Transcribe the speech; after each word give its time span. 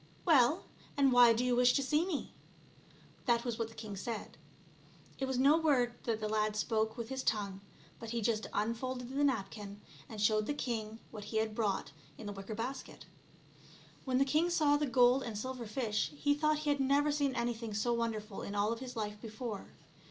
"Well, 0.25 0.65
and 0.97 1.11
why 1.11 1.31
do 1.31 1.45
you 1.45 1.55
wish 1.55 1.73
to 1.73 1.83
see 1.83 2.07
me?" 2.07 2.33
That 3.27 3.45
was 3.45 3.59
what 3.59 3.67
the 3.67 3.75
king 3.75 3.95
said. 3.95 4.35
It 5.19 5.25
was 5.25 5.37
no 5.37 5.59
word 5.59 5.93
that 6.05 6.19
the 6.19 6.27
lad 6.27 6.55
spoke 6.55 6.97
with 6.97 7.09
his 7.09 7.21
tongue, 7.21 7.61
but 7.99 8.09
he 8.09 8.19
just 8.19 8.47
unfolded 8.51 9.11
the 9.15 9.23
napkin, 9.23 9.79
and 10.09 10.19
showed 10.19 10.47
the 10.47 10.55
king 10.55 10.97
what 11.11 11.25
he 11.25 11.37
had 11.37 11.53
brought 11.53 11.91
in 12.17 12.25
the 12.25 12.33
wicker 12.33 12.55
basket. 12.55 13.05
When 14.03 14.17
the 14.17 14.25
king 14.25 14.49
saw 14.49 14.75
the 14.75 14.87
gold 14.87 15.21
and 15.21 15.37
silver 15.37 15.67
fish, 15.67 16.11
he 16.17 16.33
thought 16.33 16.57
he 16.57 16.71
had 16.71 16.79
never 16.79 17.11
seen 17.11 17.35
anything 17.35 17.75
so 17.75 17.93
wonderful 17.93 18.41
in 18.41 18.55
all 18.55 18.73
of 18.73 18.79
his 18.79 18.95
life 18.95 19.21
before. 19.21 19.67